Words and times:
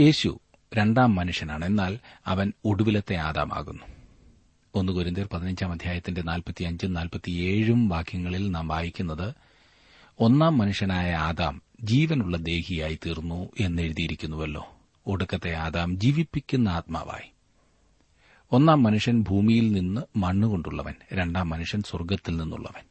യേശു 0.00 0.40
രണ്ടാം 0.74 1.14
മനുഷ്യനാണ്. 1.14 1.64
എന്നാൽ 1.64 1.98
അവൻ 2.26 2.52
ഒടുവിലത്തെ 2.64 3.16
ആദാമാകുന്നു. 3.16 3.82
ഒന്ന് 4.74 4.92
കുരിന്തിയർ 4.92 5.28
പതിനഞ്ചാം 5.32 5.72
അധ്യായത്തിന്റെ 5.72 6.22
നാൽപ്പത്തിയഞ്ചും 6.22 6.92
നാൽപ്പത്തിയേഴും 6.92 7.88
വാക്യങ്ങളിൽ 7.88 8.50
നാം 8.50 8.68
വായിക്കുന്നത് 8.68 9.34
ഒന്നാം 10.20 10.58
മനുഷ്യനായ 10.58 11.12
ആദാം 11.12 11.62
ജീവനുള്ള 11.82 12.36
ദേഹിയായി 12.36 12.98
തീർന്നു 13.06 13.48
എന്നെഴുതിയിരിക്കുന്നുവല്ലോ. 13.60 14.66
ഒടുക്കത്തെ 15.06 15.54
ആദാം 15.54 16.00
ജീവിപ്പിക്കുന്ന 16.00 16.68
ആത്മാവായി. 16.68 17.30
ഒന്നാം 18.52 18.82
മനുഷ്യൻ 18.82 19.22
ഭൂമിയിൽ 19.22 19.72
നിന്ന് 19.72 20.00
മണ്ണുകൊണ്ടുള്ളവൻ 20.16 20.94
രണ്ടാം 21.12 21.48
മനുഷ്യൻ 21.48 21.82
സ്വർഗത്തിൽ 21.82 22.36
നിന്നുള്ളവൻ. 22.36 22.84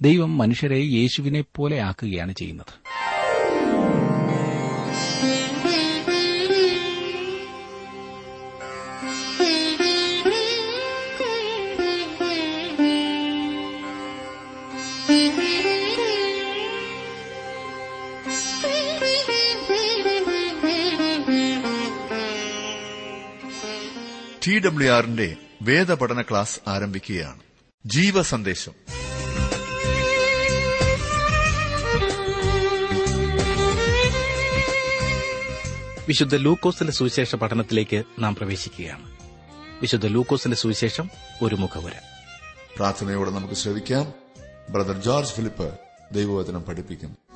ദൈവം 0.00 0.38
മനുഷ്യരെ 0.38 0.78
യേശുവിനെ 0.78 1.44
പോലെ 1.56 1.80
ആക്കുകയാണ് 1.80 2.34
ചെയ്യുന്നത്. 2.34 3.09
ടി 24.50 24.58
ഡബ്ല്യു 24.58 24.90
ആറിന്റെ 24.90 25.36
വേദപഠന 25.62 26.22
ക്ലാസ് 26.22 26.60
ആരംഭിക്കുകയാണ്. 26.68 27.38
ജീവസന്ദേശം. 27.86 28.72
വിശുദ്ധ 36.08 36.36
ലൂക്കോസിന്റെ 36.36 36.92
സുവിശേഷ 36.92 37.34
പഠനത്തിലേക്ക് 37.34 38.02
നാം 38.18 38.34
പ്രവേശിക്കുകയാണ്. 38.34 39.18
വിശുദ്ധ 39.80 40.06
ലൂക്കോസിന്റെ 40.06 40.56
സുവിശേഷം 40.56 41.10
ഒരു 41.42 41.54
മുഖവുര 41.54 41.92
പ്രാർത്ഥനയോടെ 42.76 43.30
നമുക്ക് 43.30 43.54
ശ്രവിക്കാം. 43.54 44.12
ബ്രദർ 44.70 45.02
ജോർജ് 45.02 45.30
ഫിലിപ്പ് 45.30 45.78
ദൈവവചനം 46.12 46.62
പഠിപ്പിക്കും 46.62 47.29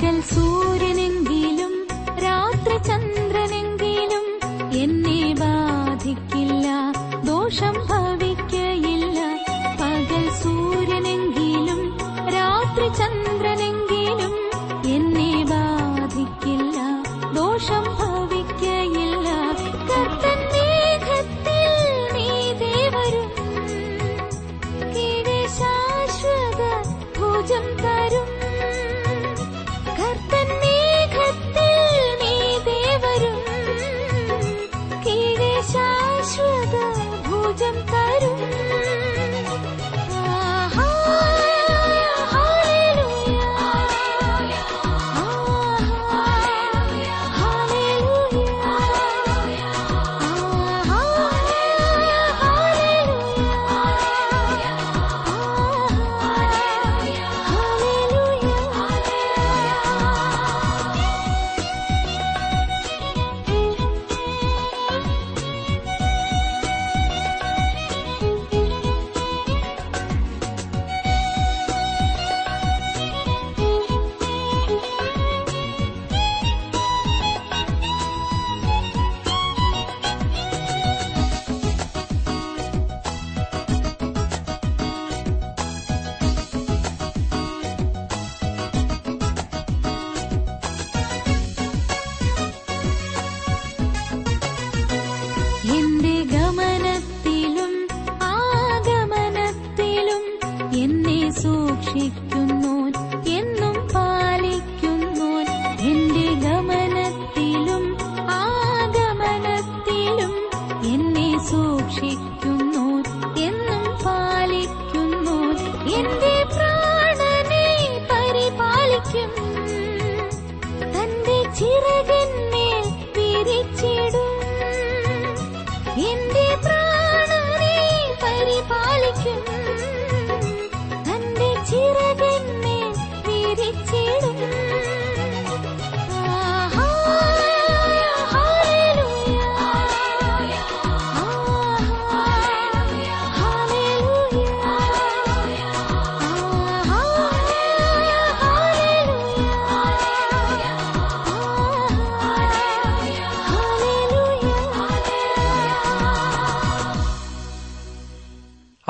del 0.00 0.22
sur. 0.24 0.69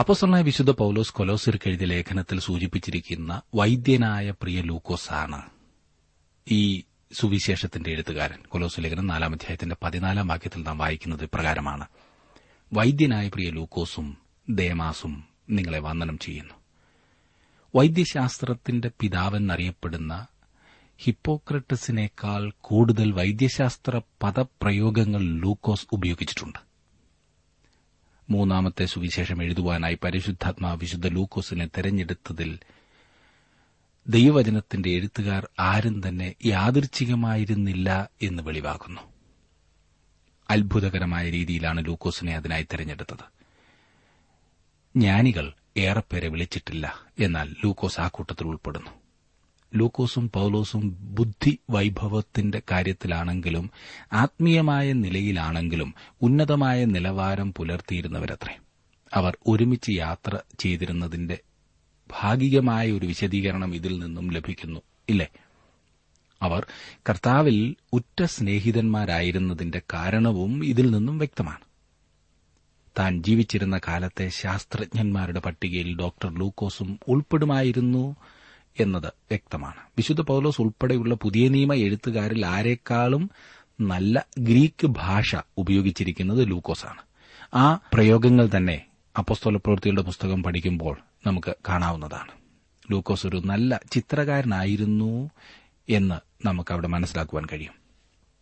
അപ്പോസ്തലനായ 0.00 0.42
വിശുദ്ധ 0.42 0.70
പൌലോസ് 0.70 1.12
കൊലോസിർക്ക് 1.12 1.68
എഴുതിയ 1.68 1.86
ലേഖനത്തിൽ 1.86 2.40
സൂചിപ്പിച്ചിരിക്കുന്ന 2.40 3.42
വൈദ്യനായ 3.54 4.30
പ്രിയ 4.30 4.60
ലൂക്കോസാണ് 4.60 5.42
ഈ 6.50 6.82
സുവിശേഷത്തിന്റെ 7.12 7.90
എഴുത്തുകാരൻ. 7.90 8.38
കൊലോസ് 8.48 8.80
ലേഖനം 8.80 9.06
നാലാം 9.06 9.32
അധ്യായത്തിന്റെ 9.32 9.76
പതിനാലാം 9.82 10.28
വാക്യത്തിൽ 10.28 10.62
നാം 10.62 10.78
വായിക്കുന്നത് 10.78 11.24
ഇപ്രകാരമാണ്. 11.24 11.86
വൈദ്യനായ 12.72 13.28
പ്രിയ 13.28 13.50
ലൂക്കോസും 13.50 14.16
ദേമാസും 14.50 15.24
നിങ്ങളെ 15.50 15.78
വന്ദനം 15.78 16.18
ചെയ്യുന്നു. 16.18 16.54
വൈദ്യശാസ്ത്രത്തിന്റെ 17.76 18.90
പിതാവെന്നറിയപ്പെടുന്ന 19.00 20.26
ഹിപ്പോക്രട്ടസിനേക്കാൾ 20.98 22.52
കൂടുതൽ 22.60 23.12
വൈദ്യശാസ്ത്ര 23.12 24.00
പദപ്രയോഗങ്ങൾ 24.22 25.20
ലൂക്കോസ് 25.22 25.86
ഉപയോഗിച്ചിട്ടുണ്ട്. 25.92 26.69
മൂന്നാമത്തെ 28.30 28.84
സുവിശേഷം 28.84 29.42
എഴുതുവാനായി 29.42 29.98
പരിശുദ്ധാത്മാ 30.04 30.72
വിശുദ്ധ 30.72 31.08
ലൂക്കോസിനെ 31.08 31.66
തെരഞ്ഞെടുത്തതിൽ 31.66 32.58
ദൈവവചനത്തിന്റെ 34.08 34.90
എഴുത്തുകാർ 34.90 35.48
ആരും 35.60 36.08
തന്നെ 36.08 36.34
യാദൃച്ഛികമായിരുന്നില്ല 36.46 38.10
എന്ന് 38.22 38.42
വെളിവാകുന്നു 38.42 39.00
അത്ഭുതകരമായ 40.50 41.30
രീതിയിലാണ് 41.30 41.86
ലൂക്കോസിനെ 41.86 42.36
അതിനായി 42.36 42.62
തെരഞ്ഞെടുത്തത്. 42.62 43.24
ജ്ഞാനികൾ 44.96 45.52
ഏറെപ്പേരെ 45.76 46.28
വിളിച്ചിട്ടില്ല 46.28 47.06
എന്നാൽ 47.18 47.56
ലൂക്കോസ് 47.64 48.00
ആ 48.00 48.08
കൂട്ടത്തിൽ 48.08 48.44
ഉൾപ്പെടുന്നു. 48.44 48.99
ലൂക്കോസും 49.74 50.30
പൌലോസും 50.30 50.96
ബുദ്ധി 51.00 51.58
വൈഭവത്തിന്റെ 51.70 52.62
കാര്യത്തിലാണെങ്കിലും 52.70 53.70
ആത്മീയമായ 54.12 54.92
നിലയിലാണെങ്കിലും 54.92 55.94
ഉന്നതമായ 56.22 56.84
നിലവാരം 56.84 57.54
പുലർത്തിയിരുന്നവരത്രേ. 57.54 58.58
അവർ 59.14 59.36
ഒരുമിച്ച് 59.46 59.90
യാത്ര 59.90 60.38
ചെയ്തിരുന്നതിന്റെ 60.60 61.38
ഭാഗികമായ 62.20 62.90
ഒരു 62.90 63.06
വിശദീകരണം 63.06 63.74
ഇതിൽ 63.74 63.98
നിന്നും 63.98 64.30
ലഭിക്കുന്നു 64.30 64.80
ഇല്ലേ? 65.08 65.28
അവർ 66.42 66.66
കർത്താവിൽ 67.08 67.76
ഉറ്റ 67.92 68.22
സ്നേഹിതന്മാരായിരുന്നതിന്റെ 68.24 69.82
കാരണവും 69.94 70.64
ഇതിൽ 70.64 70.90
നിന്നും 70.90 71.18
വ്യക്തമാണ്. 71.18 71.70
താൻ 72.98 73.22
ജീവിച്ചിരുന്ന 73.22 73.80
കാലത്തെ 73.88 74.28
ശാസ്ത്രജ്ഞന്മാരുടെ 74.28 75.40
പട്ടികയിൽ 75.40 75.96
ഡോക്ടർ 75.96 76.38
ലൂക്കോസും 76.38 77.00
ഉൾപ്പെടുമായിരുന്നു. 77.08 78.16
എന്നത് 78.80 79.06
വ്യക്തമാണ്. 79.06 79.80
വിശുദ്ധ 79.96 80.20
പൌലോസ് 80.20 80.60
ഉൾപ്പെടെയുള്ള 80.60 81.14
പുതിയ 81.14 81.48
നിയമ 81.48 81.74
എഴുത്തുകാരിൽ 81.74 82.46
ആരെക്കാളും 82.46 83.30
നല്ല 83.80 84.26
ഗ്രീക്ക് 84.38 84.86
ഭാഷ 84.86 85.36
ഉപയോഗിച്ചിരിക്കുന്നത് 85.56 86.50
ലൂക്കോസാണ്. 86.50 87.00
ആ 87.54 87.80
പ്രയോഗങ്ങൾ 87.92 88.48
തന്നെ 88.56 88.86
അപ്പസ്തോല 89.18 89.56
പ്രവൃത്തികളുടെ 89.56 90.02
പുസ്തകം 90.02 90.42
പഠിക്കുമ്പോൾ 90.42 90.98
നമുക്ക് 91.26 91.54
കാണാവുന്നതാണ്. 91.68 92.30
ലൂക്കോസ് 92.90 93.26
ഒരു 93.26 93.42
നല്ല 93.44 93.80
ചിത്രകാരനായിരുന്നു 93.92 95.30
എന്ന് 95.88 96.46
നമുക്ക് 96.46 96.72
അവിടെ 96.72 96.88
മനസ്സിലാക്കുവാൻ 96.88 97.46
കഴിയും. 97.52 97.72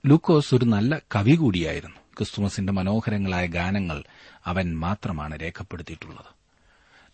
ലൂക്കോസ് 0.06 0.54
ഒരു 0.54 0.64
നല്ല 0.64 0.99
കവി 1.16 1.35
കൂടിയായിരുന്നു. 1.35 1.97
ക്രിസ്തുമസിന്റെ 2.18 2.73
മനോഹരങ്ങളായ 2.73 3.47
ഗാനങ്ങൾ 3.47 4.04
അവൻ 4.47 4.78
മാത്രമാണ് 4.78 5.38
രേഖപ്പെടുത്തിയിട്ടുള്ളത്. 5.42 6.38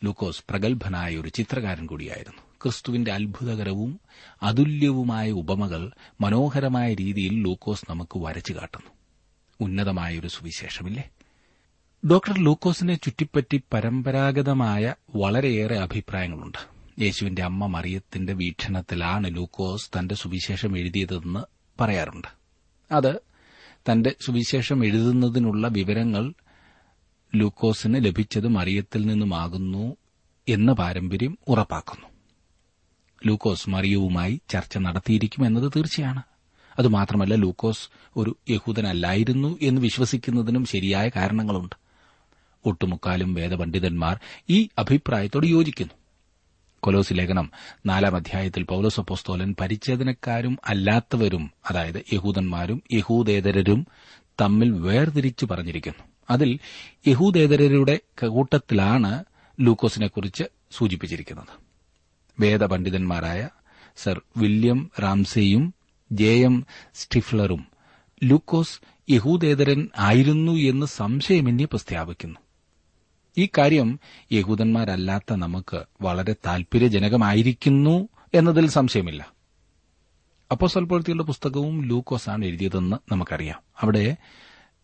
ലൂക്കോസ് 0.04 0.44
പ്രഗത്ഭനായ 0.48 1.16
ഒരു 1.16 1.28
ചിത്രകാരൻ 1.28 1.86
കൂടിയായിരുന്നു. 1.86 2.43
ക്രിസ്തുവിന്റെ 2.62 3.12
അത്ഭുതകരവും 3.12 4.00
അതുല്യവുമായ 4.42 5.30
ഉപമകൾ 5.30 5.90
മനോഹരമായ 6.20 6.94
രീതിയിൽ 6.94 7.42
ലൂക്കോസ് 7.42 7.84
നമുക്ക് 7.90 8.18
വരച്ചു 8.18 8.52
കാട്ടുന്നു. 8.52 8.90
ഉന്നതമായൊരു 9.60 10.28
സുവിശേഷമില്ലേ? 10.28 11.10
ഡോക്ടർ 12.06 12.38
ലൂക്കോസിനെ 12.38 12.94
ചുറ്റിപ്പറ്റി 12.94 13.62
പരമ്പരാഗതമായ 13.72 14.94
വളരെയേറെ 15.16 15.78
അഭിപ്രായങ്ങളുണ്ട്. 15.78 16.74
യേശുവിന്റെ 17.02 17.42
അമ്മ 17.42 17.66
മറിയത്തിന്റെ 17.66 18.32
വീക്ഷണത്തിലാണ് 18.32 19.34
ലൂക്കോസ് 19.34 19.90
തന്റെ 19.98 20.14
സുവിശേഷം 20.14 20.78
എഴുതിയതെന്ന് 20.78 21.40
പറയാറുണ്ട്. 21.80 22.28
അത് 22.94 23.20
തന്റെ 23.92 24.14
സുവിശേഷം 24.26 24.84
എഴുതുന്നതിനുള്ള 24.84 25.68
വിവരങ്ങൾ 25.68 26.32
ലൂക്കോസിന് 27.34 28.04
ലഭിച്ചത് 28.04 28.48
മറിയത്തിൽ 28.48 29.06
നിന്നുമാകുന്നു 29.06 29.96
എന്ന 30.48 30.72
പാരമ്പര്യം 30.72 31.38
ഉറപ്പാക്കുന്നു. 31.48 32.13
ലൂക്കോസ് 33.26 33.70
മറിയവുമായി 33.70 34.40
ചർച്ച 34.48 34.78
നടത്തിയിരിക്കും 34.78 35.46
എന്നത് 35.46 35.72
തീർച്ചയാണ്. 35.76 36.22
അതുമാത്രമല്ല 36.78 37.34
ലൂക്കോസ് 37.34 37.88
ഒരു 38.16 38.36
യഹൂദനല്ലായിരുന്നു 38.50 39.58
എന്ന് 39.62 39.80
വിശ്വസിക്കുന്നതിനും 39.80 40.64
ശരിയായ 40.64 41.08
കാരണങ്ങളുണ്ട്. 41.08 41.76
ഒട്ടുമുക്കാലും 42.64 43.34
വേദപണ്ഡിതന്മാർ 43.34 44.20
ഈ 44.50 44.68
അഭിപ്രായത്തോട് 44.78 45.46
യോജിക്കുന്നു. 45.46 45.94
കൊലോസി 46.80 47.14
ലേഖനം 47.14 47.50
നാലാം 47.86 48.16
അധ്യായത്തിൽ 48.16 48.62
പൌലോസപ്പോസ്തോലൻ 48.62 49.54
പരിച്ഛേദനക്കാരും 49.60 50.58
അല്ലാത്തവരും 50.66 51.50
അതായത് 51.70 52.02
യഹൂദന്മാരും 52.12 52.82
യഹൂദേതരരും 52.92 53.86
തമ്മിൽ 54.40 54.70
വേർതിരിച്ചു 54.70 55.46
പറഞ്ഞിരിക്കുന്നു. 55.46 56.04
അതിൽ 56.30 56.58
യഹൂദേതരരുടെ 57.06 58.00
കൂട്ടത്തിലാണ് 58.26 59.24
ലൂക്കോസിനെക്കുറിച്ച് 59.60 60.44
സൂചിപ്പിച്ചിരിക്കുന്നത്. 60.70 61.63
വേദപണ്ഡിതന്മാരായ 62.40 63.48
സർ 63.96 64.22
വില്യം 64.36 64.90
റാംസേയും 65.02 65.74
ജെ 66.12 66.30
എം 66.30 66.66
സ്റ്റിഫ്ലറും 66.94 67.66
ലൂക്കോസ് 68.24 68.80
യഹൂദേതരൻ 69.10 69.88
ആയിരുന്നു 69.98 70.52
എന്ന് 70.52 70.86
സംശയമന്യേ 70.86 71.64
പ്രസ്താവിക്കുന്നു. 71.64 72.40
ഈ 73.38 73.48
കാര്യം 73.58 74.00
യഹൂദന്മാരല്ലാത്ത 74.32 75.32
നമുക്ക് 75.32 75.84
വളരെ 76.02 76.32
താൽപര്യജനകമായിരിക്കുന്നു 76.46 78.08
എന്നതിൽ 78.34 78.68
സംശയമില്ല. 78.68 79.32
അപ്പോ 80.50 80.66
സ്വൽപ്പത്തിയുള്ള 80.66 81.22
പുസ്തകവും 81.22 81.84
ലൂക്കോസാണ് 81.84 82.44
എഴുതിയതെന്ന് 82.44 83.12
നമുക്കറിയാം. 83.12 83.62
അവിടെ 83.80 84.16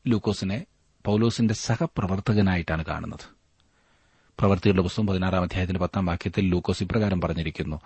ലൂക്കോസിനെ 0.07 0.65
പൌലോസിന്റെ 1.05 1.55
സഹപ്രവർത്തകനായിട്ടാണ് 1.55 2.85
കാണുന്നത്. 2.85 3.40
പ്രവർത്തികളുടെ 4.41 4.83
പുസ്തകം 4.83 5.07
പതിനാറാം 5.07 5.43
അധ്യായത്തിന്റെ 5.43 5.81
പത്താം 5.81 6.07
വാക്യത്തിൽ 6.07 6.49
ലൂക്കോസ് 6.49 6.83
ഇപ്രകാരം 6.83 7.21
പറഞ്ഞിരിക്കുന്നു. 7.21 7.81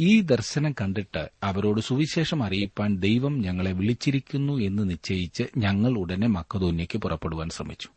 ഈ 0.00 0.20
ദർശനം 0.20 0.72
കണ്ടിട്ട് 0.72 1.30
അവരോട് 1.42 1.80
സുവിശേഷം 1.80 2.44
അറിയിപ്പാൻ 2.44 2.96
ദൈവം 2.96 3.40
ഞങ്ങളെ 3.40 3.72
വിളിച്ചിരിക്കുന്നു 3.72 4.52
എന്ന് 4.52 4.90
നിശ്ചയിച്ച് 4.90 5.42
ഞങ്ങൾ 5.56 5.98
ഉടനെ 5.98 6.26
മക്കതോന്യയ്ക്ക് 6.26 6.98
പുറപ്പെടുവാൻ 6.98 7.48
ശ്രമിച്ചു. 7.48 7.88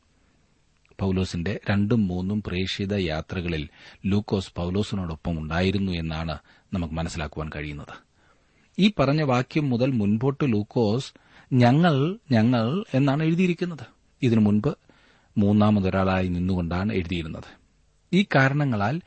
പൌലോസിന്റെ 1.00 1.60
രണ്ടും 1.70 2.08
മൂന്നും 2.08 2.44
പ്രേക്ഷിത 2.48 2.94
യാത്രകളിൽ 2.94 3.70
ലൂക്കോസ് 4.06 4.54
പൌലോസിനോടൊപ്പം 4.56 5.40
ഉണ്ടായിരുന്നു 5.40 5.92
എന്നാണ് 5.92 6.38
നമുക്ക് 6.74 6.94
മനസ്സിലാക്കുവാൻ 6.94 7.50
കഴിയുന്നത്. 7.56 8.04
ഈ 8.80 8.92
പറഞ്ഞ 9.00 9.22
വാക്യം 9.22 9.70
മുതൽ 9.70 9.92
മുൻപോട്ട് 9.92 10.54
ലൂക്കോസ് 10.54 11.14
ഞങ്ങൾ 11.54 12.18
ഞങ്ങൾ 12.32 12.84
എന്നാണ് 12.94 13.24
എഴുതിയിരിക്കുന്നത്. 13.24 13.86
ഇതിനു 14.22 14.40
മുൻപ് 14.40 14.78
മൂന്നാമതൊരാളായി 15.38 16.28
നിന്നുകൊണ്ടാണ് 16.28 16.94
എഴുതിയിരുന്നത്. 16.94 17.67
ഈ 18.14 18.26
കാരണങ്ങളാൽ 18.36 19.02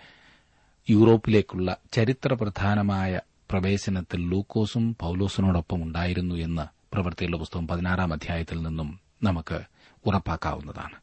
യൂറോപ്പിലേക്കുള്ള 0.91 1.77
ചരിത്രപ്രധാനമായ 1.93 3.21
പ്രവേശനത്തിൽ 3.51 4.31
ലൂക്കോസും 4.31 4.97
പൌലോസിനോടൊപ്പം 5.01 5.83
ഉണ്ടായിരുന്നു 5.83 6.35
എന്ന് 6.35 6.63
പ്രവൃത്തിയുള്ള 6.93 7.37
പുസ്തകം 7.37 7.69
പതിനാറാം 7.69 8.13
അധ്യായത്തിൽ 8.13 8.63
നിന്നും 8.63 9.01
നമുക്ക് 9.23 9.61
ഉറപ്പാക്കാവുന്നതാണ്. 10.07 10.97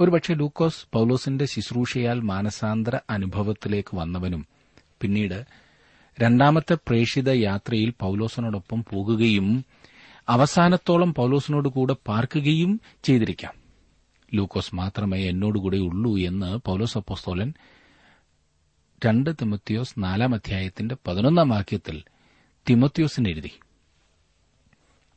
ഒരുപക്ഷെ 0.00 0.34
ലൂക്കോസ് 0.34 0.86
പൌലോസിന്റെ 0.92 1.44
ശുശ്രൂഷയാൽ 1.44 2.20
മാനസാന്തര 2.20 2.98
അനുഭവത്തിലേക്ക് 3.10 3.96
വന്നവനും 3.96 4.46
പിന്നീട് 5.00 5.46
രണ്ടാമത്തെ 6.20 6.74
പ്രേഷിത 6.74 7.30
യാത്രയിൽ 7.30 7.92
പൌലോസിനോടൊപ്പം 8.00 8.84
പോകുകയും 8.92 9.64
അവസാനത്തോളം 10.28 11.14
പൌലോസിനോട് 11.14 11.68
കൂടെ 11.68 11.96
പാർക്കുകയും 12.08 12.80
ചെയ്തിരിക്കാം. 13.02 13.59
ലൂക്കോസ് 14.34 14.74
മാത്രമേ 14.74 15.28
എന്നോടുകൂടെ 15.28 15.76
ഉള്ളൂ 15.76 16.18
എന്ന് 16.18 16.56
പൌലോസ് 16.56 16.98
അപ്പോസ്തോലൻ 16.98 17.52
രണ്ട് 19.06 19.30
തിമത്തിയോസ് 19.40 19.94
നാലാം 19.98 20.34
അധ്യായത്തിന്റെ 20.34 20.96
പതിനൊന്നാം 21.06 21.48
വാക്യത്തിൽ 21.48 22.02
തിമത്തിയോസിന് 22.70 23.28
എഴുതി. 23.28 23.50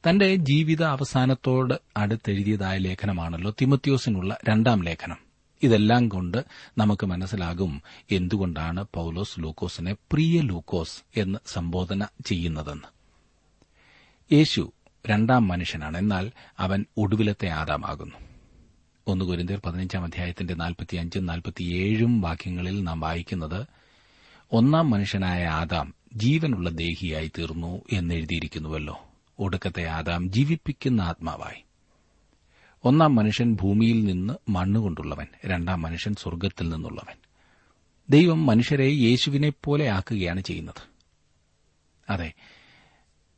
തന്റെ 0.10 0.36
ജീവിത 0.36 0.84
അവസാനത്തോട് 0.84 1.74
അടുത്തെഴുതിയതായ 1.98 2.78
ലേഖനമാണല്ലോ 2.78 3.54
തിമത്തിയോസിനുള്ള 3.62 4.38
രണ്ടാം 4.50 4.84
ലേഖനം. 4.84 5.18
ഇതെല്ലാം 5.64 6.10
കൊണ്ട് 6.10 6.46
നമുക്ക് 6.78 7.06
മനസ്സിലാകും 7.06 7.82
എന്തുകൊണ്ടാണ് 8.12 8.86
പൌലോസ് 8.94 9.40
ലൂക്കോസിനെ 9.40 9.94
പ്രിയ 9.94 10.42
ലൂക്കോസ് 10.42 11.20
എന്ന് 11.20 11.40
സംബോധന 11.46 12.08
ചെയ്യുന്നതെന്ന്. 12.26 12.88
യേശു 14.34 14.74
രണ്ടാം 15.10 15.48
മനുഷ്യനാണ് 15.48 15.98
എന്നാൽ 15.98 16.32
അവൻ 16.60 16.86
ഒടുവിലത്തെ 16.98 17.48
ആദാമാകുന്നു. 17.48 18.33
ഒന്ന് 19.08 19.26
കുരിന്തിയർ 19.26 19.62
പതിനഞ്ചാം 19.66 20.04
അധ്യായത്തിന്റെ 20.04 20.54
നാൽപ്പത്തിയഞ്ചും 20.54 21.26
നാൽപ്പത്തിയേഴും 21.26 22.22
വാക്യങ്ങളിൽ 22.22 22.84
നാം 22.84 23.00
വായിക്കുന്നത് 23.00 23.66
ഒന്നാം 24.52 24.90
മനുഷ്യനായ 24.90 25.46
ആദാം 25.46 25.94
ജീവനുള്ള 26.14 26.70
ദേഹിയായി 26.70 27.32
തീർന്നു 27.38 27.82
എന്നെഴുതിയിരിക്കുന്നുവല്ലോ. 27.92 29.02
ഒടുക്കത്തെ 29.40 29.84
ആദാം 29.84 30.32
ജീവിപ്പിക്കുന്ന 30.32 31.02
ആത്മാവായി. 31.02 31.64
ഒന്നാം 32.84 33.16
മനുഷ്യൻ 33.16 33.54
ഭൂമിയിൽ 33.54 34.06
നിന്ന് 34.06 34.34
മണ്ണുകൊണ്ടുള്ളവൻ 34.50 35.28
രണ്ടാം 35.46 35.82
മനുഷ്യൻ 35.82 36.16
സ്വർഗത്തിൽ 36.16 36.70
നിന്നുള്ളവൻ. 36.70 37.16
ദൈവം 38.10 38.46
മനുഷ്യരെ 38.46 38.90
യേശുവിനെ 38.90 39.52
പോലെ 39.64 39.90
ആക്കുകയാണ് 39.90 40.42
ചെയ്യുന്നത്. 40.42 40.94
അതെ 42.10 42.34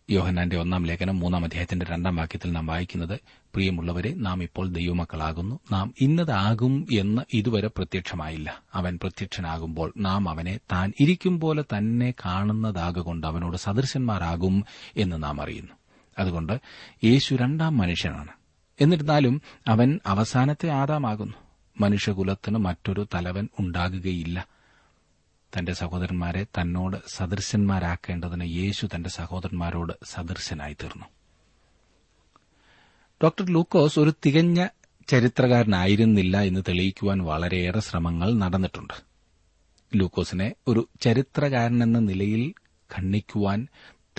യോഹന്നാന്റെ 0.10 0.57
ഒന്നാം 0.57 0.86
ലേഖനം 0.86 1.19
മൂന്നാം 1.19 1.43
അധ്യായത്തിന്റെ 1.43 1.86
രണ്ടാം 1.86 2.15
വാക്യത്തിൽ 2.15 2.51
നാം 2.51 2.65
വായിക്കുന്നത് 2.65 3.19
പ്രിയമുള്ളവരെ 3.55 4.13
നാം 4.13 4.43
ഇപ്പോൾ 4.43 4.69
ദൈവമക്കളാകുന്നു. 4.69 5.59
നാം 5.71 5.93
ഇന്നതാകും 6.01 6.88
എന്ന് 6.91 7.21
ഇതുവരെ 7.33 7.67
പ്രത്യക്ഷമായില്ല. 7.67 8.62
അവൻ 8.74 9.00
പ്രത്യക്ഷനാകുമ്പോൾ 9.03 9.93
നാം 9.97 10.29
അവനെ 10.29 10.59
താൻ 10.71 10.93
ഇരിക്കും 11.00 11.39
പോലെ 11.39 11.62
തന്നെ 11.62 12.13
കാണുന്നതാകൊണ്ട് 12.25 13.27
അവനോട് 13.27 13.57
സദൃശന്മാരാകും 13.57 14.65
എന്ന് 14.97 15.24
നാം 15.24 15.41
അറിയുന്നു. 15.41 15.71
അതുകൊണ്ട് 16.19 16.59
യേശു 17.03 17.35
രണ്ടാം 17.35 17.77
മനുഷ്യനാണ്. 17.77 18.29
എന്നിരുന്നാലും 18.81 19.41
അവൻ 19.67 20.00
അവസാനത്തെ 20.05 20.69
ആദാമാകുന്നു. 20.69 21.33
മനുഷ്യകുലത്തിന് 21.81 22.57
മറ്റൊരു 22.57 23.07
തലവൻ 23.15 23.47
ഉണ്ടാകുകയില്ല. 23.59 24.47
തന്റെ 25.57 25.74
സഹോദരന്മാരെ 25.74 26.43
തന്നോട് 26.43 26.97
സദൃശന്മാരാക്കേണ്ടതിന് 27.07 28.45
യേശു 28.45 28.88
തന്റെ 28.95 29.09
സഹോദരന്മാരോട് 29.09 29.93
സദൃശനായി 30.03 30.74
തീർന്നു 30.74 31.05
ഡോക്ടർ 33.24 33.45
ലൂക്കോസ് 33.45 34.00
ഒരു 34.00 34.13
തികഞ്ഞ 34.25 34.67
ചരിത്രകാരനായിരുന്നില്ല 35.07 36.41
എന്ന് 36.41 36.60
തെളിയിക്കുവാൻ 36.67 37.24
വളരെയേറെ 37.24 37.79
ശ്രമങ്ങൾ 37.79 38.34
നടന്നിട്ടുണ്ട്. 38.34 38.93
ലൂക്കോസിനെ 39.95 40.53
ഒരു 40.67 40.88
ചരിത്രകാരനെന്ന 41.01 42.00
നിലയിൽ 42.00 42.53
ഖണ്ഡിക്കുവാൻ 42.95 43.67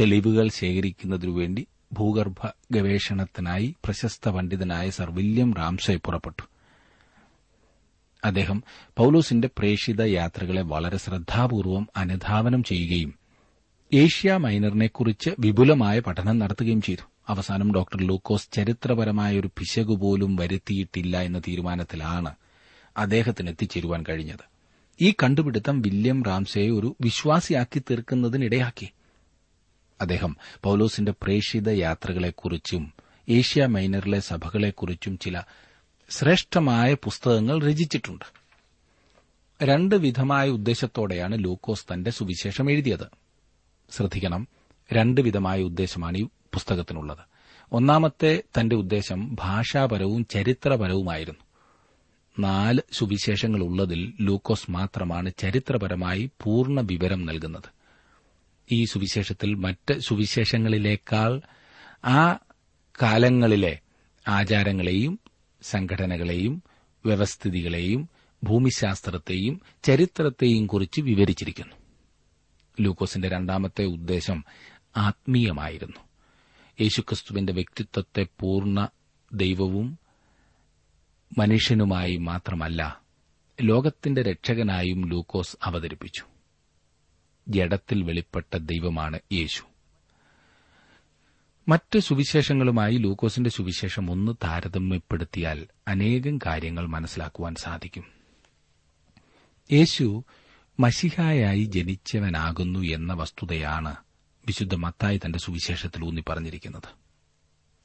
തെളിവുകൾ 0.00 0.48
ശേഖരിക്കുന്നതിനു 0.48 1.30
വേണ്ടി 1.30 1.66
ഭൂഗർഭ 1.92 2.46
ഗവേഷണത്തിനായി 2.70 3.76
പ്രശസ്ത 3.84 4.28
പണ്ഡിതനായ 4.28 4.90
സർ 4.90 5.10
വില്യം 5.10 5.54
റാംസെ 5.54 5.96
പുറപ്പെട്ടു. 5.96 6.42
അദ്ദേഹം 8.24 8.62
പൌലോസിന്റെ 8.96 9.50
പ്രേഷിത 9.58 10.02
യാത്രകളെ 10.02 10.62
വളരെ 10.62 10.96
ശ്രദ്ധാപൂർവം 10.96 11.88
അനുധാവനം 11.96 12.64
ചെയ്യുകയും 12.64 13.14
ഏഷ്യ 13.92 14.36
മൈനറിനെക്കുറിച്ച് 14.36 15.30
വിപുലമായ 15.38 16.00
പഠനം 16.00 16.38
നടത്തുകയും 16.38 16.82
ചെയ്തു. 16.82 17.15
അവസാനം 17.28 17.74
ഡോക്ടർ 17.74 18.06
ലൂക്കോസ് 18.06 18.52
ചരിത്രപരമായ 18.52 19.40
ഒരു 19.40 19.46
പിശകുപോലും 19.46 20.36
വരുത്തിയിട്ടില്ല 20.36 21.20
എന്ന 21.20 21.38
തീരുമാനത്തിലാണ് 21.38 22.34
അദ്ദേഹത്തിന് 22.96 23.48
എത്തിച്ചേരുവാൻ 23.48 24.04
കഴിഞ്ഞത്. 24.08 24.44
ഈ 25.00 25.14
കണ്ടുപിടുത്തം 25.22 25.82
വില്യം 25.82 26.22
റാംസയെ 26.22 26.70
ഒരു 26.70 26.96
വിശ്വാസിയാക്കി 27.00 27.78
തീർക്കുന്നതിനിടയാക്കി. 27.78 28.90
അദ്ദേഹം 30.00 30.36
പൌലോസിന്റെ 30.62 31.14
പ്രേഷിത 31.22 31.68
യാത്രകളെക്കുറിച്ചും 31.68 32.92
ഏഷ്യ 33.28 33.66
മൈനറിലെ 33.66 34.20
സഭകളെക്കുറിച്ചും 34.20 35.18
ചില 35.18 35.42
ശ്രേഷ്ഠമായ 36.10 36.94
പുസ്തകങ്ങൾ 36.94 37.66
രചിച്ചിട്ടുണ്ട്. 37.66 38.24
രണ്ട് 39.62 39.94
വിധമായ 39.94 40.48
ഉദ്ദേശത്തോടെയാണ് 40.48 41.44
ലൂക്കോസ് 41.44 41.86
തന്റെ 41.92 42.10
സുവിശേഷം 42.10 42.70
എഴുതിയത്. 42.70 43.06
ശ്രദ്ധിക്കണം 43.90 44.48
രണ്ട് 44.92 45.20
വിധമായ 45.20 45.62
ഉദ്ദേശമാണ് 45.62 46.16
ഈ 46.16 46.26
പുസ്തകത്തിനുള്ളത്. 46.56 47.18
ഒന്നാമത്തെ 47.72 48.42
തന്റെ 48.60 48.76
ഉദ്ദേശം 48.76 49.34
ഭാഷാപരവും 49.34 50.26
ചരിത്രപരവുമായിരുന്നു. 50.26 51.40
നാല് 52.38 52.80
സുവിശേഷങ്ങളുള്ളതിൽ 52.92 54.12
ലൂക്കോസ് 54.20 54.70
മാത്രമാണ് 54.70 55.32
ചരിത്രപരമായി 55.38 56.30
പൂർണ 56.42 56.80
വിവരം 56.80 57.26
നൽകുന്നത്. 57.26 57.62
ഈ 58.72 58.84
സുവിശേഷത്തിൽ 58.84 59.54
മറ്റ് 59.54 59.98
സുവിശേഷങ്ങളിലേക്കാൾ 59.98 61.40
ആ 62.04 62.38
കാലങ്ങളിലെ 63.02 63.78
ആചാരങ്ങളെയും 64.28 65.20
സംഘടനകളെയും 65.62 66.62
വ്യവസ്ഥിതികളെയും 67.06 68.08
ഭൂമിശാസ്ത്രത്തെയും 68.44 69.60
ചരിത്രത്തെയും 69.82 70.66
കുറിച്ച് 70.66 71.00
വിവരിച്ചിരിക്കുന്നു. 71.00 71.74
ലൂക്കോസിന്റെ 72.80 73.28
രണ്ടാമത്തെ 73.28 73.84
ഉദ്ദേശം 73.84 74.44
ആത്മീയമായിരുന്നു. 74.96 76.05
യേശുക്രിസ്തുവിന്റെ 76.80 77.52
വ്യക്തിത്വത്തെ 77.52 78.26
പൂർണ 78.40 78.88
ദൈവവും 79.32 79.98
മനുഷ്യനുമായി 81.38 82.16
മാത്രമല്ല 82.16 83.00
ലോകത്തിന്റെ 83.62 84.22
രക്ഷകനായും 84.22 85.08
ലൂക്കോസ് 85.08 85.56
അവതരിപ്പിച്ചു. 85.62 86.24
ജഡത്തിൽ 87.48 88.02
വെളിപ്പെട്ട 88.02 88.56
ദൈവമാണ് 88.56 89.20
യേശു. 89.32 89.62
മറ്റ് 91.68 91.98
സുവിശേഷങ്ങളുമായി 91.98 92.98
ലൂക്കോസിന്റെ 92.98 93.50
സുവിശേഷം 93.50 94.10
ഒന്ന് 94.10 94.32
താരതമ്യപ്പെടുത്തിയാൽ 94.44 95.66
അനേകം 95.88 96.38
കാര്യങ്ങൾ 96.46 96.86
മനസ്സിലാക്കുവാൻ 96.86 97.54
സാധിക്കും. 97.54 98.04
യേശു 99.72 100.24
മഷിഹായായി 100.80 101.64
ജനിച്ചവനാകുന്നു 101.64 102.78
എന്ന 102.78 103.12
വസ്തുതയാണ് 103.12 103.96
വിശുദ്ധ 104.46 104.74
മത്തായി 104.74 105.20
തന്റെ 105.26 105.38
സുവിശേഷത്തിൽ 105.38 106.04
ഊന്നി 106.04 106.24
പറഞ്ഞിരിക്കുന്നത്. 106.28 107.06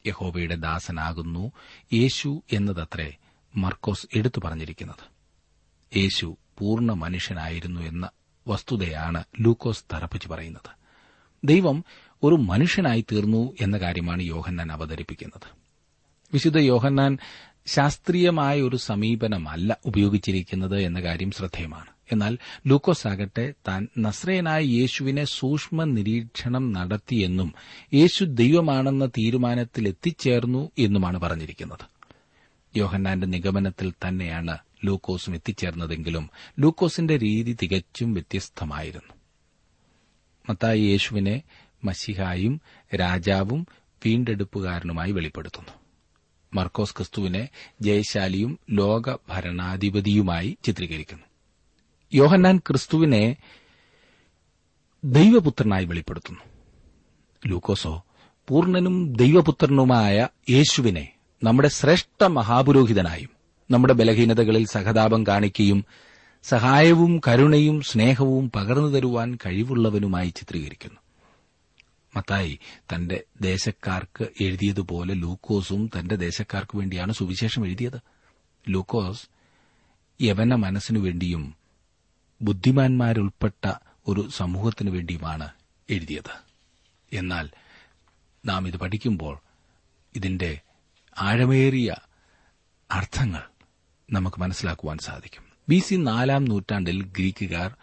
യഹോബയുടെ 0.07 0.55
ദാസനാകുന്നു 0.55 1.51
യേശു 1.93 2.43
എന്നതത്രേ 2.53 3.15
മർക്കോസ് 3.55 4.07
എടുത്തു 4.15 4.41
പറഞ്ഞിരിക്കുന്നത്. 4.45 5.11
യേശു 5.97 6.37
പൂർണ 6.57 6.91
മനുഷ്യനായിരുന്നു 6.91 7.81
എന്ന 7.81 8.09
വസ്തുതയാണ് 8.47 9.23
ലൂക്കോസ് 9.39 9.83
തറപ്പിച്ചു 9.93 10.27
പറയുന്നത്. 10.27 10.69
ദൈവം 11.43 11.83
ഒരു 12.23 12.35
മനുഷ്യനായി 12.35 13.05
തീർന്നു 13.11 13.55
എന്ന 13.61 13.77
കാര്യമാണ് 13.77 14.21
യോഹന്നാൻ 14.21 14.71
അവതരിപ്പിക്കുന്നത്. 14.71 15.47
വിശുദ്ധ 16.33 16.57
യോഹന്നാൻ 16.57 17.17
ശാസ്ത്രീയമായ 17.67 18.61
ഒരു 18.61 18.75
സമീപനമല്ല 18.75 19.77
ഉപയോഗിച്ചിരിക്കുന്നത് 19.85 20.81
എന്ന 20.81 21.01
കാര്യം 21.01 21.31
ശ്രദ്ധേയമാണ്. 21.31 21.89
എന്നാൽ 22.11 22.37
ലൂക്കോസ് 22.67 23.07
ആകട്ടെ 23.07 23.53
താൻ 23.67 23.87
നസ്രയനായ 23.97 24.63
യേശുവിനെ 24.63 25.23
സൂക്ഷ്മ 25.23 25.83
നിരീക്ഷണം 25.83 26.73
നടത്തിയെന്നും 26.73 27.53
യേശു 27.93 28.23
ദൈവമാണെന്ന 28.23 29.05
തീരുമാനത്തിൽ 29.05 29.87
എത്തിച്ചേർന്നു 29.87 30.71
എന്നുമാണ് 30.77 31.19
പറഞ്ഞിരിക്കുന്നത്. 31.19 31.91
യോഹന്നാന്റെ 32.77 33.27
നിഗമനത്തിൽ 33.27 33.93
തന്നെയാണ് 34.07 34.57
ലൂക്കോസും 34.85 35.33
എത്തിച്ചേർന്നതെങ്കിലും 35.33 36.29
ലൂക്കോസിന്റെ 36.59 37.17
രീതി 37.17 37.57
തികച്ചും 37.61 38.13
വ്യത്യസ്തമായിരുന്നു. 38.13 39.13
മത്തായി 40.49 40.81
യേശുവിനെ 40.81 41.41
മഷിഹായും 41.83 42.61
രാജാവും 42.95 43.67
വീണ്ടെടുപ്പുകാരനുമായി 44.05 45.11
വെളിപ്പെടുത്തുന്നു. 45.11 45.71
മർക്കോസ് 46.53 46.95
ക്രിസ്തുവിനെ 46.95 47.49
ജയശാലിയും 47.81 48.59
ലോക 48.71 49.13
ഭരണാധിപതിയുമായി 49.29 50.57
ചിത്രീകരിക്കുന്നു. 50.63 51.30
യോഹന്നാൻ 52.13 52.57
ക്രിസ്തുവിനെ 52.57 53.35
ദൈവപുത്രനായി 55.03 55.85
വെളിപ്പെടുത്തുന്നു. 55.85 56.41
ലൂക്കോസോ 57.47 58.03
പൂർണനും 58.47 59.13
ദൈവപുത്രനുമായ 59.13 60.27
യേശുവിനെ 60.49 61.13
നമ്മുടെ 61.43 61.67
ശ്രേഷ്ഠ 61.67 62.23
മഹാപുരോഹിതനായും 62.23 63.29
നമ്മുടെ 63.71 63.93
ബലഹീനതകളിൽ 63.93 64.65
സഹതാപം 64.65 65.27
കാണിക്കുകയും 65.27 65.85
സഹായവും 66.43 67.21
കരുണയും 67.27 67.81
സ്നേഹവും 67.81 68.51
പകർന്നു 68.51 68.87
തരുവാൻ 68.87 69.37
കഴിവുള്ളവനുമായി 69.45 70.29
ചിത്രീകരിക്കുന്നു. 70.29 70.99
മത്തായി 72.15 72.59
തന്റെ 72.95 73.23
ദേശക്കാർക്ക് 73.41 74.27
എഴുതിയതുപോലെ 74.41 75.13
ലൂക്കോസും 75.13 75.89
തന്റെ 75.99 76.15
ദേശക്കാർക്ക് 76.15 76.77
വേണ്ടിയാണ് 76.77 77.13
സുവിശേഷം 77.13 77.65
എഴുതിയത്. 77.65 78.01
ലൂക്കോസ് 78.69 79.21
യവന 80.21 80.55
മനസ്സിനു 80.55 80.99
വേണ്ടിയും 80.99 81.60
ബുദ്ധിമാന്മാരുൾപ്പെട്ട 82.41 83.73
ഒരു 84.07 84.29
സമൂഹത്തിനു 84.29 84.91
വേണ്ടിയുമാണ് 84.91 85.49
എഴുതിയത്. 85.89 86.31
എന്നാൽ 87.13 87.49
നാം 88.45 88.67
ഇത് 88.67 88.77
പഠിക്കുമ്പോൾ 88.77 89.39
ഇതിന്റെ 90.15 90.59
ആഴമേറിയ 91.17 91.95
അർത്ഥങ്ങൾ 92.91 93.41
നമുക്ക് 94.11 94.41
മനസ്സിലാക്കുവാൻ 94.41 94.97
സാധിക്കും. 94.97 95.43
ബി 95.69 95.79
സി 95.79 95.95
നാലാം 95.95 96.45
നൂറ്റാണ്ടിൽ 96.45 97.03
ഗ്രീക്കുകാർ 97.03 97.75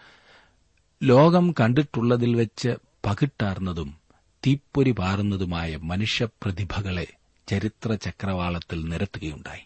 ലോകം 1.02 1.54
കണ്ടിട്ടുള്ളതിൽ 1.60 2.36
വെച്ച് 2.36 2.68
പകിട്ടാർന്നതും 3.06 3.98
തീപ്പൊരി 4.46 4.90
പാറുന്നതുമായ 4.90 5.76
മനുഷ്യപ്രതിഭകളെ 5.76 7.06
ചരിത്ര 7.48 7.94
ചക്രവാളത്തിൽ 7.94 8.88
നിരത്തുകയുണ്ടായി. 8.88 9.60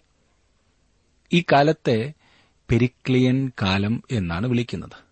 ഈ 1.32 1.44
കാലത്തെ 1.52 2.14
പെരിക്ലിയൻ 2.72 3.52
കാലം 3.62 4.02
എന്നാണ് 4.10 4.46
വിളിക്കുന്നത്. 4.46 5.04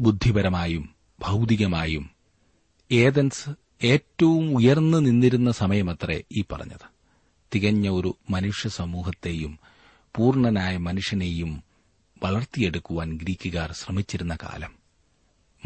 ബുദ്ധിപരമായും 0.00 0.94
ഭൗതികമായും 1.20 2.10
ഏതൻസ് 2.92 3.50
ഏറ്റവും 3.84 4.56
ഉയർന്നു 4.56 4.98
നിന്നിരുന്ന 4.98 5.52
സമയമത്രേ 5.52 6.22
ഈ 6.32 6.44
പറഞ്ഞത്. 6.52 6.86
തികഞ്ഞ 7.54 7.88
ഒരു 7.88 8.16
മനുഷ്യ 8.30 8.68
സമൂഹത്തെയും 8.68 9.58
പൂർണനായ 10.16 10.76
മനുഷ്യനെയും 10.76 11.62
വളർത്തിയെടുക്കുവാൻ 12.22 13.16
ഗ്രീക്കുകാർ 13.16 13.72
ശ്രമിച്ചിരുന്ന 13.72 14.36
കാലം. 14.42 14.70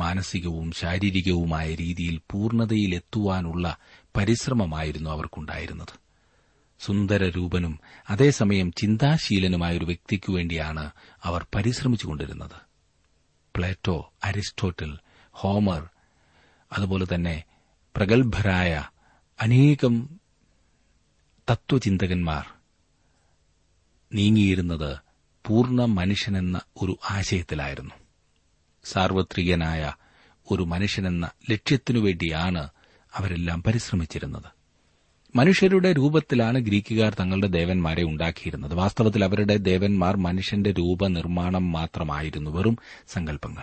മാനസികവും 0.01 0.73
ശാരീരികവുമായ 0.73 1.75
രീതിയിൽ 1.75 2.21
പൂർണതയിലെത്തുവാനുള്ള 2.31 3.77
പരിശ്രമമായിരുന്നു 4.17 5.11
അവർക്കുണ്ടായിരുന്നത്. 5.11 6.08
സുന്ദരരൂപനും 6.81 7.81
അതേസമയം 8.11 8.73
ചിന്താശീലനുമായ 8.73 9.79
ഒരു 9.79 9.85
വ്യക്തിക്കു 9.85 10.33
വേണ്ടിയാണ് 10.33 10.91
അവർ 11.23 11.47
പരിശ്രമിച്ചുകൊണ്ടിരുന്നത്. 11.55 12.69
പ്ലേറ്റോ 13.57 14.13
അരിസ്റ്റോട്ടിൽ 14.25 14.99
ഹോമർ 15.31 15.89
അതുപോലെ 16.73 17.07
തന്നെ 17.15 17.45
പ്രഗത്ഭരായ 17.97 18.85
അനേകം 19.41 20.21
തത്വചിന്തകന്മാർ 21.51 22.47
നീങ്ങിയിരുന്നത് 24.15 24.97
പൂർണ 25.47 25.85
മനുഷ്യനെന്ന 25.85 26.61
ഒരു 26.83 26.99
ആശയത്തിലായിരുന്നു. 27.11 27.95
സാർവത്രികനായ 28.85 29.93
ഒരു 30.51 30.63
മനുഷ്യനെന്ന 30.63 31.31
ലക്ഷ്യത്തിനുവേണ്ടിയാണ് 31.51 32.69
അവരെല്ലാം 33.15 33.63
പരിശ്രമിച്ചിരുന്നത്. 33.63 34.58
മനുഷ്യരുടെ 35.37 35.93
രൂപത്തിലാണ് 35.93 36.59
ഗ്രീക്കുകാർ 36.59 37.15
തങ്ങളുടെ 37.15 37.47
ദേവന്മാരെ 37.47 38.03
ഉണ്ടാക്കിയിരുന്നത്. 38.03 38.75
വാസ്തവത്തിൽ 38.75 39.25
അവരുടെ 39.25 39.57
ദേവന്മാർ 39.57 40.17
മനുഷ്യന്റെ 40.17 40.73
രൂപനിർമ്മാണം 40.73 41.73
മാത്രമായിരുന്നു. 41.73 42.51
വെറും 42.51 42.79
സങ്കല്പങ്ങൾ. 43.09 43.63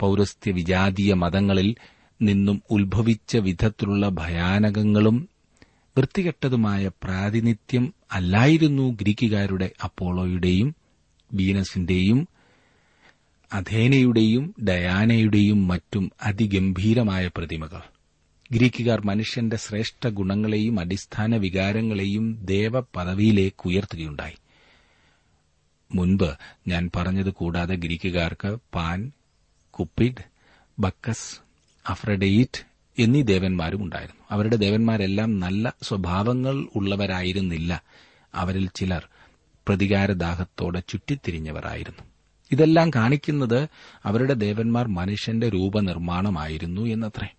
പൌരസ്ത്യ 0.00 0.52
വിജാതീയ 0.52 1.14
മതങ്ങളിൽ 1.14 1.74
നിന്നും 2.22 2.62
ഉത്ഭവിച്ച 2.70 3.36
വിധത്തിലുള്ള 3.36 4.08
ഭയാനകങ്ങളും 4.08 5.28
വൃത്തികെട്ടതുമായ 5.98 6.90
പ്രാതിനിധ്യം 7.02 7.94
അല്ലായിരുന്നു 8.12 8.98
ഗ്രീക്കുകാരുടെ 9.00 9.70
അപ്പോളോയുടെയും 9.84 10.74
വീനസിന്റെയും 11.32 12.28
അഥേനയുടെയും 13.52 14.54
ഡയാനയുടെയും 14.68 15.68
മറ്റും 15.68 16.10
അതിഗംഭീരമായ 16.22 17.30
പ്രതിമകൾ. 17.36 17.99
ഗ്രീക്കുകാർ 18.52 19.06
മനുഷ്യന്റെ 19.06 19.56
ശ്രേഷ്ഠ 19.56 20.08
ഗുണങ്ങളെയും 20.08 20.80
അടിസ്ഥാന 20.80 21.36
വികാരങ്ങളെയും 21.36 22.44
ദേവപദവിയിലേക്ക് 22.44 23.68
ഉയർത്തുകയുണ്ടായി. 23.68 24.34
മുൻപ് 25.94 26.36
ഞാൻ 26.68 26.90
പറഞ്ഞത് 26.96 27.30
കൂടാതെ 27.30 27.74
ഗ്രീക്കുകാർക്ക് 27.74 28.58
പാൻ 28.74 29.12
കുപ്പിഡ് 29.70 30.24
ബക്കസ് 30.78 31.40
അഫ്രഡെയിറ്റ് 31.88 32.66
എന്നീ 32.98 33.22
ദേവന്മാരും 33.22 33.82
ഉണ്ടായിരുന്നു. 33.82 34.22
അവരുടെ 34.30 34.56
ദേവന്മാരെല്ലാം 34.56 35.40
നല്ല 35.40 35.74
സ്വഭാവങ്ങൾ 35.82 36.68
ഉള്ളവരായിരുന്നില്ല. 36.76 37.82
അവരിൽ 38.34 38.68
ചിലർ 38.74 39.08
പ്രതികാരദാഹത്തോടെ 39.68 40.82
ചുറ്റിത്തിരിഞ്ഞവരായിരുന്നു. 40.88 42.02
ഇതെല്ലാം 42.52 42.90
കാണിക്കുന്നത് 42.90 43.68
അവരുടെ 44.04 44.34
ദേവന്മാർ 44.34 44.88
മനുഷ്യന്റെ 44.88 45.48
രൂപനിർമ്മാണമായിരുന്നു 45.48 46.82
എന്നത്രേ. 46.82 47.34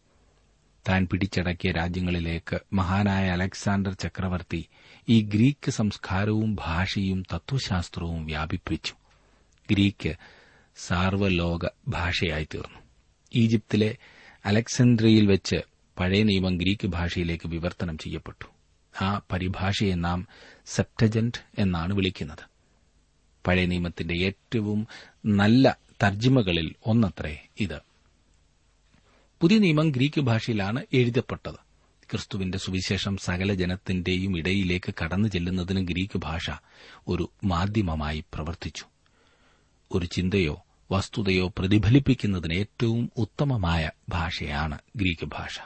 താൻ 0.89 1.07
പിടിച്ചടക്കിയ 1.11 1.71
രാജ്യങ്ങളിലേക്ക് 1.71 2.59
മഹാനായ 2.73 3.29
അലക്സാണ്ടർ 3.29 3.93
ചക്രവർത്തി 3.93 4.65
ഈ 5.09 5.21
ഗ്രീക്ക് 5.21 5.71
സംസ്കാരവും 5.71 6.55
ഭാഷയും 6.55 7.23
തത്വശാസ്ത്രവും 7.33 8.25
വ്യാപിപ്പിച്ചു. 8.25 8.93
ഗ്രീക്ക് 9.71 10.13
സാർവലോക 10.75 11.69
ഭാഷയായി 11.87 12.43
തീർന്നു. 12.43 12.79
ഈജിപ്തിലെ 13.35 13.97
അലക്സാൻഡ്രിയയിൽ 14.45 15.27
വെച്ച് 15.27 15.55
പഴയ 15.99 16.23
നിയമം 16.23 16.57
ഗ്രീക്ക് 16.57 16.87
ഭാഷയിലേക്ക് 16.87 17.47
വിവർത്തനം 17.47 17.97
ചെയ്യപ്പെട്ടു. 17.97 18.45
ആ 19.03 19.21
പരിഭാഷയെ 19.31 19.95
നാം 19.95 20.27
സെപ്റ്റജന്റ് 20.65 21.45
എന്നാണ് 21.59 21.93
വിളിക്കുന്നത്. 21.93 22.49
പഴയ 23.47 23.65
നിയമത്തിന്റെ 23.65 24.13
ഏറ്റവും 24.13 24.87
നല്ല 25.25 25.77
തർജിമകളിൽ 26.03 26.75
ഒന്നത്രേ 26.85 27.47
ഇത്. 27.59 27.90
പുതിയ 29.41 29.57
നിയമം 29.57 29.89
ഗ്രീക്ക് 29.89 30.21
ഭാഷയിലാണ് 30.21 30.85
എഴുതപ്പെട്ടത്. 30.93 31.55
ക്രിസ്തുവിന്റെ 32.11 32.57
സുവിശേഷം 32.57 33.17
സകല 33.17 33.53
ജനത്തിന്റെയും 33.53 34.37
ഇടയിലേക്ക് 34.37 34.93
കടന്നു 35.03 35.27
ചെല്ലുന്നതിന് 35.27 35.87
ഗ്രീക്ക് 35.87 36.17
ഭാഷ 36.17 36.49
ഒരു 37.07 37.31
മാധ്യമമായി 37.43 38.23
പ്രവർത്തിച്ചു. 38.33 38.83
ഒരു 39.91 40.05
ചിന്തയോ 40.05 40.65
വസ്തുതയോ 40.91 41.53
പ്രതിഫലിപ്പിക്കുന്നതിന് 41.57 42.53
ഏറ്റവും 42.53 43.11
ഉത്തമമായ 43.17 43.91
ഭാഷയാണ് 44.09 44.79
ഗ്രീക്ക് 44.95 45.25
ഭാഷ. 45.25 45.59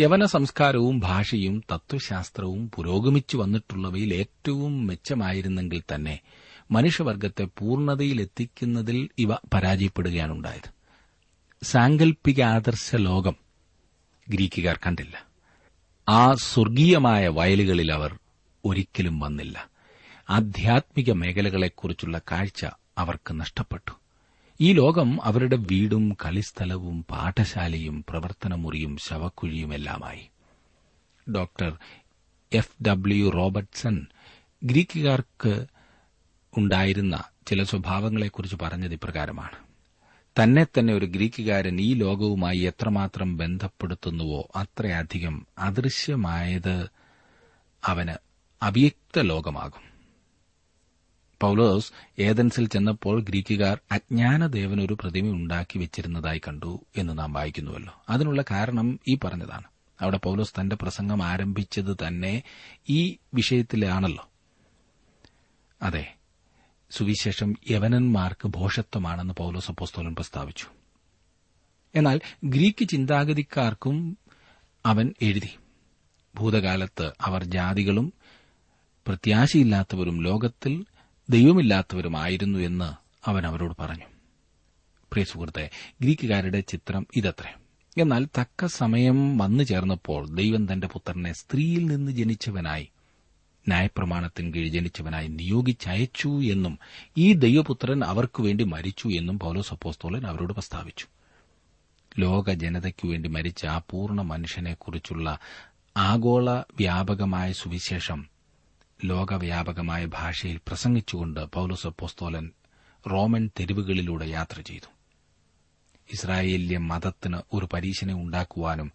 യവന 0.00 0.24
സംസ്കാരവും 0.24 0.98
ഭാഷയും 0.98 1.62
തത്വശാസ്ത്രവും 1.72 2.70
പുരോഗമിച്ചു 2.70 3.36
വന്നിട്ടുള്ളവയിൽ 3.36 4.14
ഏറ്റവും 4.14 4.86
മെച്ചമായിരുന്നെങ്കിൽ 4.86 5.82
തന്നെ 5.94 6.20
മനുഷ്യവർഗത്തെ 6.70 7.44
പൂർണതയിലെത്തിക്കുന്നതിൽ 7.44 9.08
ഇവ 9.18 9.34
പരാജയപ്പെടുകയാണുണ്ടായത്. 9.34 10.81
സാങ്കല്പിക 11.62 12.42
ആദർശ 12.42 12.96
ലോകം 12.96 13.36
ഗ്രീക്കുകാർ 14.28 14.80
കണ്ടില്ല. 14.86 15.26
ആ 16.08 16.34
സ്വർഗീയമായ 16.34 17.28
വയലുകളിൽ 17.28 17.92
അവർ 17.92 18.18
ഒരിക്കലും 18.64 19.20
വന്നില്ല. 19.20 19.70
ആധ്യാത്മിക 20.30 21.12
മേഖലകളെക്കുറിച്ചുള്ള 21.12 22.20
കാഴ്ച 22.32 22.66
അവർക്ക് 22.98 23.40
നഷ്ടപ്പെട്ടു. 23.40 23.92
ഈ 24.60 24.72
ലോകം 24.72 25.24
അവരുടെ 25.24 25.56
വീടും 25.56 26.16
കളിസ്ഥലവും 26.24 27.04
പാഠശാലയും 27.10 28.04
പ്രവർത്തനമുറിയും 28.08 28.96
ശവക്കുഴിയുമെല്ലാമായി. 28.96 30.28
ഡോക്ടർ 31.30 31.78
എഫ് 32.52 32.84
ഡബ്ല്യു 32.88 33.28
റോബർട്ട്സൺ 33.28 34.06
ഗ്രീക്കുകാർക്ക് 34.64 35.66
ഉണ്ടായിരുന്ന 36.58 37.24
ചില 37.46 37.62
സ്വഭാവങ്ങളെക്കുറിച്ച് 37.62 38.56
പറഞ്ഞത് 38.62 38.92
ഇപ്രകാരമാണ്. 38.92 39.71
തന്നെ 40.42 40.64
തന്നെ 40.64 40.94
ഒരു 40.94 41.06
ഗ്രീക്കുകാരൻ 41.06 41.80
ഈ 41.80 41.94
ലോകവുമായി 41.94 42.58
എത്രമാത്രം 42.58 43.36
ബന്ധപ്പെടുത്തുന്നുവോ 43.36 44.48
അത്രയധികം 44.56 45.46
അദൃശ്യമായത് 45.58 46.90
അവന് 47.84 48.14
അവ്യക്ത 48.62 49.20
ലോകമാകും. 49.20 49.92
പൌലോസ് 51.40 51.92
ഏതൻസിൽ 52.18 52.68
ചെന്നപ്പോൾ 52.68 53.22
ഗ്രീക്കുകാർ 53.22 53.78
അജ്ഞാനദേവനൊരു 53.92 54.94
പ്രതിമ 54.94 55.30
ഉണ്ടാക്കി 55.30 55.78
വെച്ചിരുന്നതായി 55.78 56.40
കണ്ടു 56.48 56.84
എന്ന് 56.96 57.18
നാം 57.18 57.32
വായിക്കുന്നുവല്ലോ. 57.32 58.04
അതിനുള്ള 58.08 58.44
കാരണം 58.50 59.00
ഈ 59.08 59.18
പറഞ്ഞതാണ്. 59.24 59.64
അവിടെ 60.00 60.16
പൌലോസ് 60.16 60.60
തന്റെ 60.60 60.76
പ്രസംഗം 60.76 61.22
ആരംഭിച്ചത് 61.22 61.96
തന്നെ 62.06 62.42
ഈ 62.88 63.16
വിഷയത്തിലാണല്ലോ. 63.34 64.30
അതെ 65.82 66.14
സുവിശേഷം 66.92 67.54
യവനന്മാർക്ക് 67.70 68.48
ഭോഷത്വമാണെന്ന് 68.48 69.34
പൌലോസ് 69.34 69.70
അപ്പോസ്തോലൻ 69.70 70.14
പ്രസ്താവിച്ചു. 70.14 70.66
എന്നാൽ 71.94 72.20
ഗ്രീക്ക് 72.44 72.88
ചിന്താഗതിക്കാർക്കും 72.88 74.18
അവൻ 74.86 75.14
എഴുതി. 75.22 75.50
ഭൂതകാലത്ത് 76.34 77.12
അവർ 77.20 77.44
ജാതികളും 77.44 78.12
പ്രത്യാശയില്ലാത്തവരും 79.06 80.22
ലോകത്തിൽ 80.22 80.84
ദൈവമില്ലാത്തവരുമായിരുന്നു 81.30 82.58
എന്ന് 82.58 82.92
അവൻ 83.28 83.46
അവരോട് 83.46 83.76
പറഞ്ഞു. 83.78 84.04
പ്രിയ 85.12 85.24
സുഹൃത്തെ 85.24 85.70
ഗ്രീക്കുകാരുടെ 86.02 86.60
ചിത്രം 86.60 87.06
ഇതത്രേ. 87.16 87.54
എന്നാൽ 87.98 88.28
തക്ക 88.40 88.66
സമയം 88.66 89.38
വന്നു 89.38 89.64
ചേർന്നപ്പോൾ 89.64 90.28
ദൈവം 90.34 90.72
തന്റെ 90.72 90.86
പുത്രനെ 90.86 91.32
സ്ത്രീയിൽ 91.32 91.86
നിന്ന് 91.86 92.12
ജനിച്ചവനായി 92.12 92.88
ന്യായപ്രമാണത്തിന് 93.68 94.54
കീഴ് 94.54 94.68
ജനിച്ചവനായി 94.68 95.28
നിയോഗിച്ചയച്ചു 95.28 96.28
എന്നും 96.28 96.78
ഈ 97.16 97.32
ദൈവപുത്രൻ 97.32 98.04
അവർക്കുവേണ്ടി 98.04 98.64
മരിച്ചു 98.64 99.08
എന്നും 99.08 99.38
പൗലോസ് 99.38 99.72
അപ്പോസ്തോലൻ 99.72 100.26
അവരോട് 100.26 100.52
പ്രസ്താവിച്ചു. 100.52 101.06
ലോക 102.18 102.50
ജനതയ്ക്കു 102.50 103.06
വേണ്ടി 103.06 103.28
മരിച്ച 103.28 103.66
ആ 103.66 103.78
പൂർണ 103.90 104.20
മനുഷ്യനെക്കുറിച്ചുള്ള 104.20 105.38
ആഗോള 105.96 106.50
വ്യാപകമായ 106.50 107.52
സുവിശേഷം 107.52 108.26
ലോകവ്യാപകമായ 109.04 110.06
ഭാഷയിൽ 110.06 110.60
പ്രസംഗിച്ചുകൊണ്ട് 110.68 111.40
പൌലോസ് 111.40 111.86
പോസ്തോലൻ 111.86 112.50
റോമൻ 113.10 113.50
തെരുവുകളിലൂടെ 113.60 114.26
യാത്ര 114.26 114.60
ചെയ്തു. 114.60 114.90
ഇസ്രായേല്യ 116.12 116.78
മതത്തിന് 116.78 117.38
ഒരു 117.52 117.68
പരീക്ഷനെ 117.72 118.14
ഉണ്ടാക്കുവാനും 118.14 118.92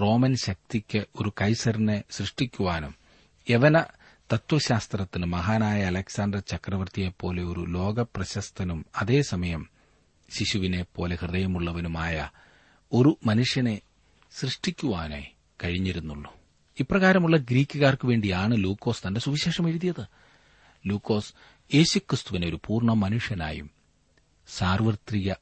റോമൻ 0.00 0.36
ശക്തിക്ക് 0.36 1.04
ഒരു 1.20 1.32
കൈസറിനെ 1.40 2.04
സൃഷ്ടിക്കുവാനും 2.10 3.01
യവന 3.50 3.84
തത്വശാസ്ത്രത്തിന് 4.32 5.26
മഹാനായ 5.26 5.82
അലക്സാണ്ടർ 5.82 6.38
ചക്രവർത്തിയെപ്പോലെ 6.38 7.42
ഒരു 7.42 7.64
ലോകപ്രശസ്തനും 7.68 8.86
അതേസമയം 8.96 9.68
ശിശുവിനെ 10.30 10.86
പോലെ 10.94 11.16
ഹൃദയമുള്ളവനുമായ 11.20 12.30
ഒരു 12.92 13.18
മനുഷ്യനെ 13.26 13.80
സൃഷ്ടിക്കുവാനായി 14.32 15.24
കഴിഞ്ഞിരുന്നുള്ളൂ. 15.64 16.34
ഇപ്രകാരമുള്ള 16.80 17.36
ഗ്രീക്കുകാർക്ക് 17.36 18.06
വേണ്ടിയാണ് 18.06 18.64
ലൂക്കോസ് 18.64 19.06
തന്റെ 19.06 19.20
സുവിശേഷം 19.20 19.68
എഴുതിയത്. 19.68 20.06
ലൂക്കോസ് 20.86 21.32
യേശുക്രിസ്തുവിനെ 21.74 22.48
ഒരു 22.48 22.60
പൂർണ 22.66 22.92
മനുഷ്യനായും 22.92 23.70
സാർവത്രിക 24.48 25.32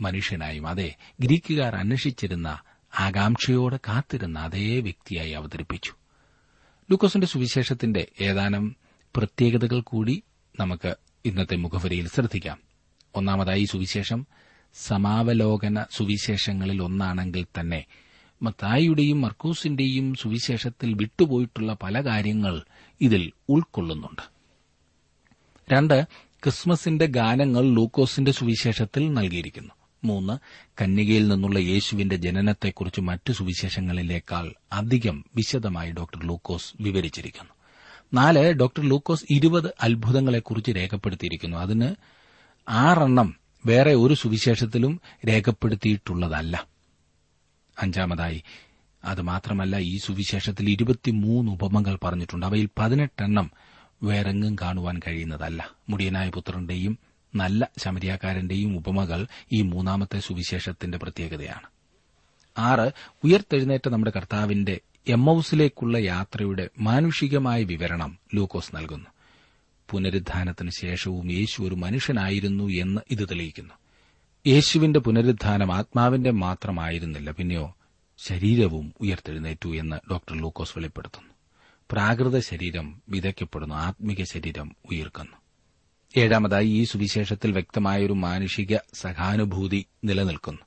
മനുഷ്യനായും 0.00 0.66
അതെ 0.66 0.94
ഗ്രീക്കുകാർ 1.20 1.76
അന്വേഷിച്ചിരുന്ന 1.76 2.58
ആകാംക്ഷയോടെ 2.98 3.76
കാത്തിരുന്ന 3.76 4.38
അതേ 4.38 4.80
വ്യക്തിയായി 4.80 5.30
അവതരിപ്പിച്ചു. 5.30 5.92
ലൂക്കോസിന്റെ 6.90 7.26
സുവിശേഷത്തിന്റെ 7.26 8.08
ഏതാനും 8.20 8.76
പ്രത്യേകതകൾ 9.16 9.80
കൂടി 9.80 10.22
നമുക്ക് 10.60 10.96
ഇന്നത്തെ 11.24 11.56
മുഖവരിയിൽ 11.56 12.08
ശ്രദ്ധിക്കാം. 12.08 12.58
ഒന്നാമതായി 13.14 13.64
സുവിശേഷം 13.64 14.26
സമാവലോകന 14.74 15.84
സുവിശേഷങ്ങളിൽ 15.90 16.82
ഒന്നാണെങ്കിൽ 16.82 17.46
തന്നെ 17.60 17.84
മത്തായിയുടെയും 18.42 19.20
മർക്കൂസിന്റെയും 19.20 20.14
സുവിശേഷത്തിൽ 20.14 20.94
വിട്ടുപോയിട്ടുള്ള 20.94 21.76
പല 21.82 22.04
കാര്യങ്ങൾ 22.04 22.62
ഇതിൽ 23.00 23.32
ഉൾക്കൊള്ളുന്നുണ്ട്. 23.48 24.22
രണ്ട് 25.72 26.04
ക്രിസ്മസിന്റെ 26.42 27.06
ഗാനങ്ങൾ 27.06 27.70
ലൂക്കോസിന്റെ 27.70 28.32
സുവിശേഷത്തിൽ 28.32 29.12
നൽകിയിരിക്കുന്നു. 29.12 29.74
മൂന്ന് 30.04 30.38
കന്യകയിൽ 30.82 31.28
നിന്നുള്ള 31.28 31.58
യേശുവിന്റെ 31.58 32.16
ജനനത്തെക്കുറിച്ച് 32.16 33.00
മറ്റു 33.00 33.32
സുവിശേഷങ്ങളിലേക്കാൾ 33.32 34.54
അധികം 34.72 35.24
വിശദമായി 35.36 35.92
ഡോക്ടർ 35.92 36.26
ലൂക്കോസ് 36.26 36.72
വിവരിച്ചിരിക്കുന്നു. 36.80 37.52
നാല് 38.14 38.52
ഡോക്ടർ 38.52 38.82
ലൂക്കോസ് 38.82 39.24
ഇരുപത് 39.30 39.74
അത്ഭുതങ്ങളെക്കുറിച്ച് 39.80 40.70
രേഖപ്പെടുത്തിയിരിക്കുന്നു. 40.70 41.56
അതിന് 41.56 41.94
ആറെണ്ണം 42.68 43.36
വേറെ 43.66 43.94
ഒരു 43.94 44.14
സുവിശേഷത്തിലും 44.14 45.00
രേഖപ്പെടുത്തിയിട്ടുള്ളതല്ല. 45.28 46.66
അഞ്ചാമതായി 47.82 48.42
അത് 49.04 49.22
മാത്രമല്ല 49.22 49.76
ഈ 49.76 49.98
സുവിശേഷത്തിൽ 49.98 50.70
ഇരുപത്തിമൂന്ന് 50.70 51.52
ഉപമകൾ 51.52 51.98
പറഞ്ഞിട്ടുണ്ട്. 52.04 52.46
അവയിൽ 52.46 52.68
പതിനെട്ടെണ്ണം 52.78 53.50
വേറെങ്ങും 54.02 54.56
കാണുവാൻ 54.62 55.00
കഴിയുന്നതല്ല. 55.08 55.70
മുടിയനായ 55.88 56.30
പുത്രന്റെയും 56.30 56.98
നല്ല 57.34 57.68
ശമരിയാക്കാരന്റെയും 57.78 58.76
ഉപമകൾ 58.76 59.26
ഈ 59.52 59.62
മൂന്നാമത്തെ 59.62 60.20
സുവിശേഷത്തിന്റെ 60.20 60.98
പ്രത്യേകതയാണ്. 60.98 61.66
ആറ് 62.58 62.92
ഉയർത്തെഴുന്നേറ്റ 63.24 63.88
നമ്മുടെ 63.88 64.12
കർത്താവിന്റെ 64.16 64.80
എമ്മൌസിലേക്കുള്ള 65.08 65.98
യാത്രയുടെ 65.98 66.68
മാനുഷികമായ 66.78 67.62
വിവരണം 67.62 68.18
ലൂക്കോസ് 68.34 68.76
നൽകുന്നു. 68.76 69.06
പുനരുദ്ധാനത്തിന് 69.90 70.70
ശേഷവും 70.70 71.32
യേശു 71.32 71.62
ഒരു 71.62 71.74
മനുഷ്യനായിരുന്നു 71.74 72.64
എന്ന് 72.64 73.00
ഇത് 73.10 73.28
തെളിയിക്കുന്നു. 73.28 73.74
യേശുവിന്റെ 74.46 75.00
പുനരുദ്ധാനം 75.00 75.74
ആത്മാവിന്റെ 75.74 76.30
മാത്രമായിരുന്നില്ല 76.30 77.30
പിന്നെയോ 77.30 77.76
ശരീരവും 78.18 78.94
ഉയർത്തെഴുന്നേറ്റു 79.00 79.68
എന്ന് 79.68 79.96
ഡോക്ടർ 80.10 80.36
ലൂക്കോസ് 80.36 80.78
വെളിപ്പെടുത്തുന്നു. 80.78 81.34
പ്രാകൃത 81.90 82.38
ശരീരം 82.38 83.02
വിതയ്ക്കപ്പെടുന്നു 83.08 83.74
ആത്മിക 83.74 84.24
ശരീരം 84.24 84.76
ഉയർക്കുന്നു. 84.90 85.43
ഏഴാമതായി 86.16 86.66
ഈ 86.66 86.84
സുവിശേഷത്തിൽ 86.84 87.52
വ്യക്തമായൊരു 87.52 88.12
മാനുഷിക 88.12 88.76
സഹാനുഭൂതി 88.94 89.86
നിലനിൽക്കുന്നു. 90.04 90.60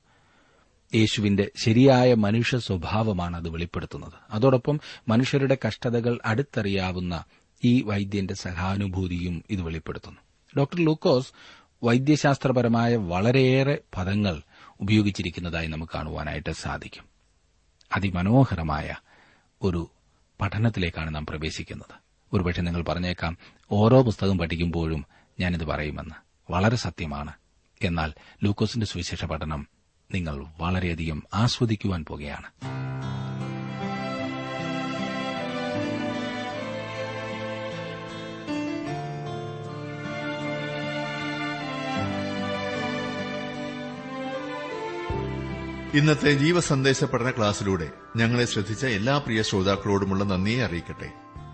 യേശുവിന്റെ 0.94 1.50
ശരിയായ 1.64 2.14
മനുഷ്യ 2.14 2.58
സ്വഭാവമാണ് 2.58 3.36
അത് 3.36 3.48
വെളിപ്പെടുത്തുന്നത്. 3.48 4.12
അതോടൊപ്പം 4.30 4.80
മനുഷ്യരുടെ 5.08 5.58
കഷ്ടതകൾ 5.66 6.18
അടുത്തറിയാവുന്ന 6.24 7.24
ഈ 7.64 7.82
വൈദ്യന്റെ 7.82 8.34
സഹാനുഭൂതിയും 8.34 9.44
ഇത് 9.50 9.62
വെളിപ്പെടുത്തുന്നു. 9.62 10.20
ഡോക്ടർ 10.58 10.84
ലൂക്കോസ് 10.84 11.26
വൈദ്യശാസ്ത്രപരമായ 11.84 12.96
വളരെയേറെ 12.96 13.78
പദങ്ങൾ 13.96 14.42
ഉപയോഗിച്ചിരിക്കുന്നതായി 14.80 15.66
നമുക്ക് 15.66 15.92
കാണുവാനായിട്ട് 15.94 16.50
സാധിക്കും. 16.50 17.04
അതിമനോഹരമായ 17.96 18.94
ഒരു 19.62 19.90
പഠനത്തിലേക്കാണ് 20.40 21.14
നാം 21.14 21.26
പ്രവേശിക്കുന്നത്. 21.26 21.94
ഒരുപക്ഷെ 22.32 22.62
നിങ്ങൾ 22.62 22.82
പറഞ്ഞേക്കാം 22.82 23.36
ഓരോ 23.72 24.02
പുസ്തകം 24.02 24.38
പഠിക്കുമ്പോഴും 24.38 25.06
ഞാനിത് 25.40 25.64
പറയുമെന്ന് 25.64 26.14
വളരെ 26.52 26.76
സത്യമാണ്. 26.76 27.32
എന്നാൽ 27.82 28.14
ലൂക്കോസിന്റെ 28.42 28.86
സുവിശേഷ 28.86 29.24
പഠനം 29.24 29.68
നിങ്ങൾ 30.14 30.46
വളരെയധികം 30.58 31.22
ആസ്വദിക്കുവാൻ 31.34 32.04
പോകുകയാണ്. 32.04 32.50
ഇന്നത്തെ 45.94 46.32
ജീവസന്ദേശ 46.32 47.04
പഠന 47.04 47.30
ക്ലാസ്സിലൂടെ 47.30 47.90
ഞങ്ങളെ 48.16 48.44
ശ്രദ്ധിച്ച 48.44 48.86
എല്ലാ 48.86 49.18
പ്രിയ 49.18 49.42
ശ്രോതാക്കളോടുമുള്ള 49.42 50.24
നന്ദിയെ 50.24 50.64
അറിയിക്കട്ടെ. 50.64 51.27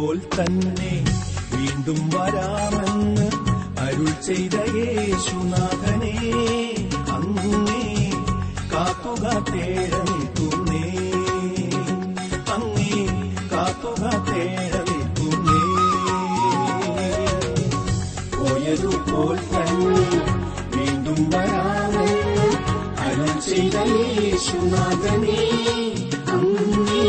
പോയതുപോൽ 0.00 0.20
തന്നെ 0.34 0.92
വീണ്ടും 1.54 1.98
വരാമെന്ന് 2.12 3.26
അരുൾ 3.80 4.08
ചെയ്ത 4.26 4.56
യേശുനാഥനെ 4.76 6.12
അങ്ങേ 7.16 7.82
കാത്തുക 8.72 9.24
തേടനിൽക്കുന്നേ. 9.50 10.84
അങ്ങേ 12.54 12.96
കാത്തുക 13.52 14.04
തേടനിൽക്കുന്നേ. 14.30 15.60
പോയതുപോൽ 18.38 19.38
തന്നെ 19.52 20.08
വീണ്ടും 20.76 21.20
വരാമെന്ന് 21.34 22.48
അരുൾ 23.06 23.32
ചെയ്ത 23.50 23.76
യേശുനാഥനെ 23.94 25.42
അങ്ങേ 26.36 26.99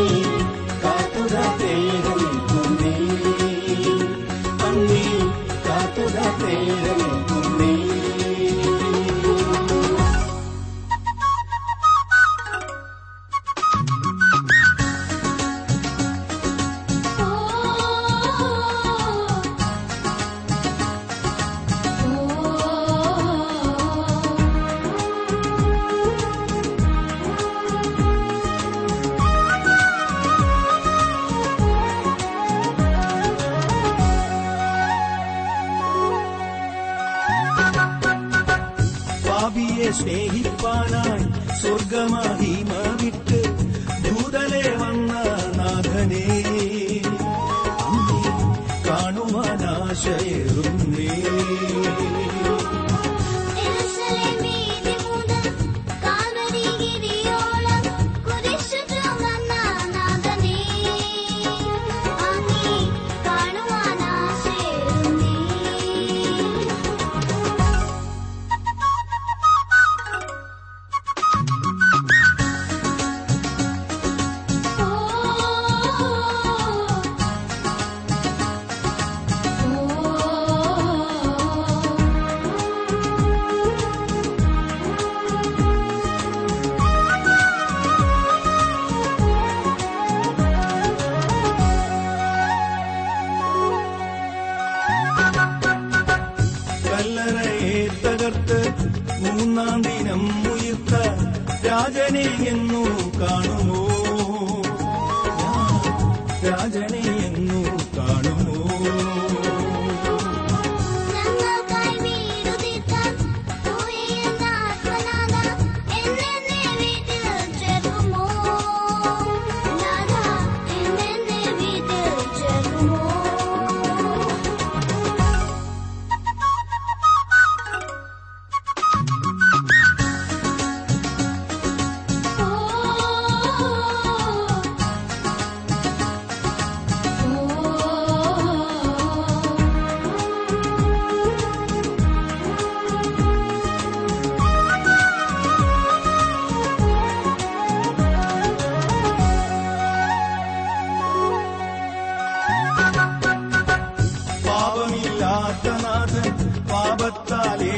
രാജനെ 101.84 102.24
എന്നു 102.48 102.82
കാണുമോ 103.20 103.51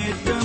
It 0.06 0.24
does. 0.26 0.43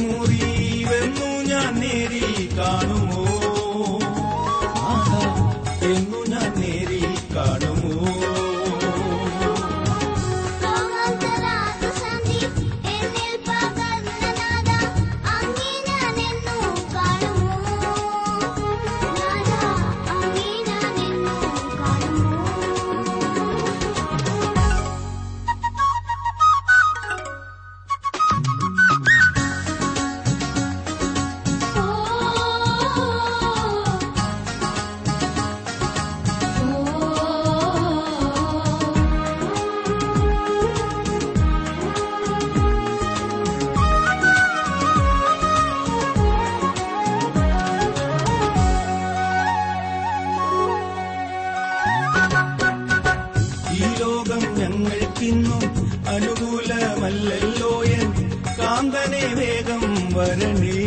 அல்லல்லோயன் 57.10 58.12
காந்தனை 58.58 59.24
வேகம் 59.34 59.90
வரணி 60.14 60.79